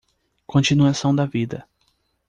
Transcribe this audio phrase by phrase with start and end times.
[0.47, 1.63] Continuação da vida